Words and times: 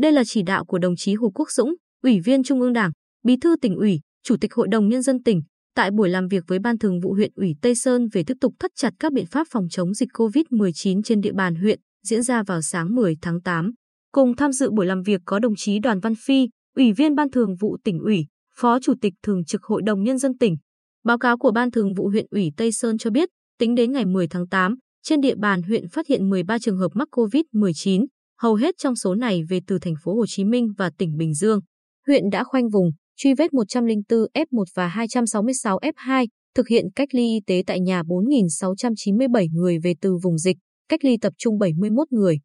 Đây 0.00 0.12
là 0.12 0.22
chỉ 0.26 0.42
đạo 0.42 0.64
của 0.64 0.78
đồng 0.78 0.96
chí 0.96 1.14
Hồ 1.14 1.30
Quốc 1.34 1.50
Dũng, 1.50 1.74
Ủy 2.02 2.20
viên 2.20 2.42
Trung 2.42 2.60
ương 2.60 2.72
Đảng, 2.72 2.90
Bí 3.24 3.36
thư 3.36 3.56
tỉnh 3.62 3.76
ủy, 3.76 4.00
Chủ 4.24 4.36
tịch 4.40 4.54
Hội 4.54 4.68
đồng 4.70 4.88
Nhân 4.88 5.02
dân 5.02 5.22
tỉnh, 5.22 5.42
tại 5.74 5.90
buổi 5.90 6.08
làm 6.08 6.28
việc 6.28 6.44
với 6.46 6.58
Ban 6.58 6.78
Thường 6.78 7.00
vụ 7.00 7.12
huyện 7.14 7.30
ủy 7.34 7.56
Tây 7.62 7.74
Sơn 7.74 8.08
về 8.12 8.22
tiếp 8.26 8.34
tục 8.40 8.54
thắt 8.58 8.70
chặt 8.76 8.92
các 8.98 9.12
biện 9.12 9.26
pháp 9.26 9.46
phòng 9.50 9.68
chống 9.70 9.94
dịch 9.94 10.08
COVID-19 10.14 11.02
trên 11.02 11.20
địa 11.20 11.32
bàn 11.32 11.54
huyện, 11.54 11.80
diễn 12.06 12.22
ra 12.22 12.42
vào 12.42 12.62
sáng 12.62 12.94
10 12.94 13.16
tháng 13.22 13.40
8. 13.40 13.70
Cùng 14.12 14.36
tham 14.36 14.52
dự 14.52 14.70
buổi 14.70 14.86
làm 14.86 15.02
việc 15.02 15.20
có 15.24 15.38
đồng 15.38 15.56
chí 15.56 15.78
Đoàn 15.78 16.00
Văn 16.00 16.14
Phi, 16.14 16.48
Ủy 16.76 16.92
viên 16.92 17.14
Ban 17.14 17.30
Thường 17.30 17.56
vụ 17.60 17.76
tỉnh 17.84 17.98
ủy, 17.98 18.26
Phó 18.56 18.78
Chủ 18.80 18.94
tịch 19.00 19.14
Thường 19.22 19.44
trực 19.44 19.62
Hội 19.62 19.82
đồng 19.82 20.02
Nhân 20.02 20.18
dân 20.18 20.38
tỉnh. 20.38 20.56
Báo 21.04 21.18
cáo 21.18 21.38
của 21.38 21.50
Ban 21.50 21.70
Thường 21.70 21.94
vụ 21.94 22.08
huyện 22.08 22.26
ủy 22.30 22.52
Tây 22.56 22.72
Sơn 22.72 22.98
cho 22.98 23.10
biết, 23.10 23.28
tính 23.58 23.74
đến 23.74 23.92
ngày 23.92 24.06
10 24.06 24.28
tháng 24.28 24.48
8, 24.48 24.74
trên 25.02 25.20
địa 25.20 25.34
bàn 25.34 25.62
huyện 25.62 25.88
phát 25.88 26.06
hiện 26.06 26.30
13 26.30 26.58
trường 26.58 26.78
hợp 26.78 26.88
mắc 26.94 27.08
COVID-19, 27.12 28.06
hầu 28.42 28.54
hết 28.54 28.74
trong 28.78 28.96
số 28.96 29.14
này 29.14 29.42
về 29.48 29.60
từ 29.66 29.78
thành 29.78 29.94
phố 30.04 30.14
Hồ 30.14 30.24
Chí 30.28 30.44
Minh 30.44 30.68
và 30.78 30.90
tỉnh 30.98 31.16
Bình 31.16 31.34
Dương. 31.34 31.60
Huyện 32.06 32.30
đã 32.32 32.44
khoanh 32.44 32.68
vùng, 32.68 32.90
truy 33.16 33.34
vết 33.34 33.52
104 33.52 34.18
F1 34.34 34.64
và 34.74 34.88
266 34.88 35.78
F2, 35.78 36.26
thực 36.54 36.68
hiện 36.68 36.84
cách 36.94 37.08
ly 37.12 37.26
y 37.26 37.40
tế 37.46 37.62
tại 37.66 37.80
nhà 37.80 38.02
4.697 38.02 39.46
người 39.52 39.78
về 39.78 39.94
từ 40.00 40.16
vùng 40.22 40.38
dịch, 40.38 40.56
cách 40.88 41.04
ly 41.04 41.16
tập 41.20 41.32
trung 41.38 41.58
71 41.58 42.12
người. 42.12 42.38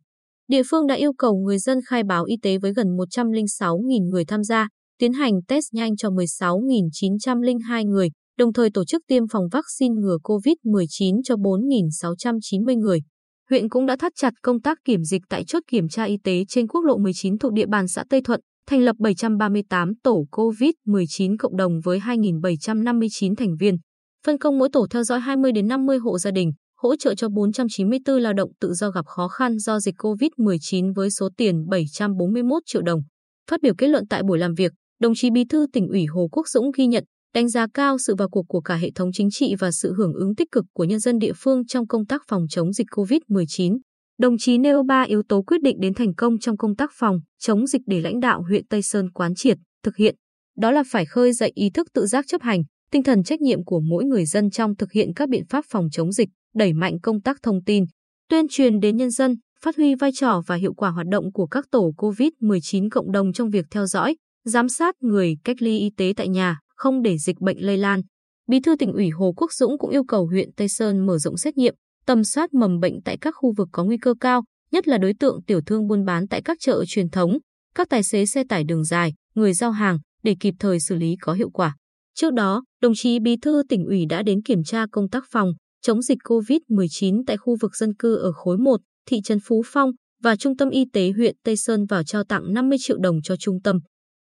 Địa 0.47 0.61
phương 0.69 0.87
đã 0.87 0.95
yêu 0.95 1.13
cầu 1.13 1.35
người 1.35 1.57
dân 1.57 1.79
khai 1.87 2.03
báo 2.03 2.23
y 2.23 2.35
tế 2.41 2.57
với 2.57 2.73
gần 2.73 2.87
106.000 2.87 4.09
người 4.09 4.25
tham 4.25 4.43
gia, 4.43 4.67
tiến 4.99 5.13
hành 5.13 5.33
test 5.47 5.65
nhanh 5.73 5.95
cho 5.95 6.09
16.902 6.09 7.87
người, 7.87 8.09
đồng 8.37 8.53
thời 8.53 8.69
tổ 8.69 8.85
chức 8.85 9.03
tiêm 9.07 9.23
phòng 9.31 9.43
vaccine 9.51 9.95
ngừa 9.95 10.17
COVID-19 10.23 11.21
cho 11.23 11.35
4.690 11.35 12.79
người. 12.79 12.99
Huyện 13.49 13.69
cũng 13.69 13.85
đã 13.85 13.95
thắt 13.95 14.11
chặt 14.15 14.33
công 14.41 14.61
tác 14.61 14.77
kiểm 14.85 15.03
dịch 15.03 15.21
tại 15.29 15.43
chốt 15.43 15.63
kiểm 15.67 15.89
tra 15.89 16.03
y 16.03 16.17
tế 16.23 16.45
trên 16.47 16.67
quốc 16.67 16.81
lộ 16.81 16.97
19 16.97 17.37
thuộc 17.37 17.53
địa 17.53 17.65
bàn 17.65 17.87
xã 17.87 18.03
Tây 18.09 18.21
Thuận, 18.21 18.41
thành 18.67 18.81
lập 18.81 18.95
738 18.99 19.95
tổ 20.03 20.25
COVID-19 20.31 21.35
cộng 21.39 21.57
đồng 21.57 21.79
với 21.83 21.99
2.759 21.99 23.35
thành 23.35 23.55
viên. 23.59 23.77
Phân 24.25 24.37
công 24.37 24.57
mỗi 24.57 24.69
tổ 24.73 24.87
theo 24.89 25.03
dõi 25.03 25.19
20 25.19 25.51
đến 25.51 25.67
50 25.67 25.97
hộ 25.97 26.17
gia 26.17 26.31
đình, 26.31 26.51
hỗ 26.77 26.95
trợ 26.95 27.15
cho 27.15 27.29
494 27.29 28.19
lao 28.19 28.33
động 28.33 28.51
tự 28.59 28.73
do 28.73 28.91
gặp 28.91 29.05
khó 29.05 29.27
khăn 29.27 29.57
do 29.57 29.79
dịch 29.79 29.95
COVID-19 29.97 30.93
với 30.93 31.11
số 31.11 31.29
tiền 31.37 31.65
741 31.69 32.63
triệu 32.65 32.81
đồng. 32.81 33.01
Phát 33.49 33.61
biểu 33.61 33.73
kết 33.77 33.87
luận 33.87 34.07
tại 34.09 34.23
buổi 34.23 34.39
làm 34.39 34.53
việc, 34.53 34.71
đồng 34.99 35.13
chí 35.15 35.29
Bí 35.31 35.45
thư 35.45 35.67
tỉnh 35.73 35.87
ủy 35.87 36.05
Hồ 36.05 36.27
Quốc 36.31 36.47
Dũng 36.47 36.71
ghi 36.77 36.87
nhận, 36.87 37.03
đánh 37.35 37.49
giá 37.49 37.67
cao 37.73 37.97
sự 37.97 38.15
vào 38.15 38.29
cuộc 38.29 38.45
của 38.47 38.61
cả 38.61 38.75
hệ 38.75 38.91
thống 38.95 39.11
chính 39.13 39.29
trị 39.31 39.55
và 39.59 39.71
sự 39.71 39.93
hưởng 39.97 40.13
ứng 40.13 40.35
tích 40.35 40.51
cực 40.51 40.65
của 40.73 40.83
nhân 40.83 40.99
dân 40.99 41.19
địa 41.19 41.33
phương 41.35 41.65
trong 41.65 41.87
công 41.87 42.05
tác 42.05 42.21
phòng 42.27 42.45
chống 42.49 42.73
dịch 42.73 42.87
COVID-19. 42.91 43.77
Đồng 44.19 44.37
chí 44.37 44.57
nêu 44.57 44.83
ba 44.83 45.01
yếu 45.01 45.23
tố 45.29 45.41
quyết 45.41 45.61
định 45.61 45.79
đến 45.79 45.93
thành 45.93 46.13
công 46.13 46.39
trong 46.39 46.57
công 46.57 46.75
tác 46.75 46.91
phòng, 46.93 47.19
chống 47.39 47.67
dịch 47.67 47.81
để 47.85 48.01
lãnh 48.01 48.19
đạo 48.19 48.43
huyện 48.43 48.67
Tây 48.67 48.81
Sơn 48.81 49.11
quán 49.11 49.35
triệt, 49.35 49.57
thực 49.83 49.95
hiện. 49.95 50.15
Đó 50.57 50.71
là 50.71 50.83
phải 50.91 51.05
khơi 51.05 51.33
dậy 51.33 51.51
ý 51.55 51.69
thức 51.69 51.87
tự 51.93 52.05
giác 52.05 52.25
chấp 52.27 52.41
hành, 52.41 52.63
tinh 52.91 53.03
thần 53.03 53.23
trách 53.23 53.41
nhiệm 53.41 53.63
của 53.63 53.79
mỗi 53.79 54.05
người 54.05 54.25
dân 54.25 54.49
trong 54.49 54.75
thực 54.75 54.91
hiện 54.91 55.13
các 55.13 55.29
biện 55.29 55.43
pháp 55.49 55.65
phòng 55.69 55.87
chống 55.91 56.11
dịch, 56.11 56.29
đẩy 56.55 56.73
mạnh 56.73 56.99
công 56.99 57.21
tác 57.21 57.37
thông 57.43 57.63
tin, 57.63 57.85
tuyên 58.29 58.45
truyền 58.49 58.79
đến 58.79 58.97
nhân 58.97 59.11
dân, 59.11 59.35
phát 59.61 59.77
huy 59.77 59.95
vai 59.95 60.11
trò 60.15 60.41
và 60.47 60.55
hiệu 60.55 60.73
quả 60.73 60.89
hoạt 60.89 61.07
động 61.07 61.31
của 61.31 61.47
các 61.47 61.65
tổ 61.71 61.91
COVID-19 61.97 62.87
cộng 62.91 63.11
đồng 63.11 63.33
trong 63.33 63.49
việc 63.49 63.65
theo 63.71 63.85
dõi, 63.85 64.15
giám 64.45 64.69
sát 64.69 64.95
người 65.01 65.37
cách 65.43 65.61
ly 65.61 65.79
y 65.79 65.89
tế 65.97 66.13
tại 66.15 66.27
nhà, 66.27 66.59
không 66.85 67.01
để 67.01 67.17
dịch 67.17 67.41
bệnh 67.41 67.65
lây 67.65 67.77
lan. 67.77 68.01
Bí 68.49 68.59
thư 68.59 68.75
tỉnh 68.75 68.93
ủy 68.93 69.09
Hồ 69.09 69.33
Quốc 69.37 69.53
Dũng 69.53 69.77
cũng 69.77 69.89
yêu 69.89 70.03
cầu 70.03 70.27
huyện 70.27 70.49
Tây 70.57 70.67
Sơn 70.67 71.05
mở 71.05 71.17
rộng 71.17 71.37
xét 71.37 71.57
nghiệm, 71.57 71.75
tầm 72.05 72.23
soát 72.23 72.53
mầm 72.53 72.79
bệnh 72.79 73.01
tại 73.01 73.17
các 73.17 73.33
khu 73.37 73.53
vực 73.57 73.69
có 73.71 73.83
nguy 73.83 73.97
cơ 73.97 74.13
cao, 74.19 74.43
nhất 74.71 74.87
là 74.87 74.97
đối 74.97 75.13
tượng 75.19 75.43
tiểu 75.47 75.61
thương 75.65 75.87
buôn 75.87 76.05
bán 76.05 76.27
tại 76.27 76.41
các 76.41 76.57
chợ 76.59 76.83
truyền 76.87 77.09
thống, 77.09 77.37
các 77.75 77.89
tài 77.89 78.03
xế 78.03 78.25
xe 78.25 78.43
tải 78.49 78.63
đường 78.63 78.83
dài, 78.83 79.13
người 79.35 79.53
giao 79.53 79.71
hàng 79.71 79.99
để 80.23 80.35
kịp 80.39 80.53
thời 80.59 80.79
xử 80.79 80.95
lý 80.95 81.15
có 81.21 81.33
hiệu 81.33 81.49
quả. 81.49 81.75
Trước 82.15 82.33
đó, 82.33 82.63
đồng 82.81 82.93
chí 82.95 83.19
Bí 83.19 83.37
thư 83.41 83.63
tỉnh 83.69 83.85
ủy 83.85 84.05
đã 84.09 84.23
đến 84.23 84.41
kiểm 84.41 84.63
tra 84.63 84.85
công 84.91 85.09
tác 85.09 85.23
phòng 85.31 85.53
chống 85.81 86.01
dịch 86.01 86.17
COVID-19 86.23 87.23
tại 87.27 87.37
khu 87.37 87.57
vực 87.61 87.75
dân 87.75 87.93
cư 87.93 88.15
ở 88.15 88.31
khối 88.31 88.57
1, 88.57 88.81
thị 89.09 89.21
trấn 89.23 89.39
Phú 89.45 89.63
Phong 89.65 89.91
và 90.23 90.35
Trung 90.35 90.57
tâm 90.57 90.69
Y 90.69 90.85
tế 90.93 91.11
huyện 91.15 91.35
Tây 91.43 91.57
Sơn 91.57 91.85
vào 91.85 92.03
trao 92.03 92.23
tặng 92.23 92.53
50 92.53 92.77
triệu 92.81 92.97
đồng 92.97 93.21
cho 93.21 93.35
trung 93.35 93.61
tâm. 93.63 93.79